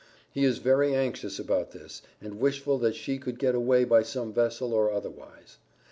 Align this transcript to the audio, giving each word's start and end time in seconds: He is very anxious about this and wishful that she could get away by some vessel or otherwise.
He 0.31 0.43
is 0.45 0.57
very 0.57 0.95
anxious 0.95 1.37
about 1.37 1.73
this 1.73 2.01
and 2.19 2.39
wishful 2.39 2.79
that 2.79 2.95
she 2.95 3.19
could 3.19 3.37
get 3.37 3.53
away 3.53 3.83
by 3.83 4.01
some 4.01 4.33
vessel 4.33 4.73
or 4.73 4.91
otherwise. 4.91 5.59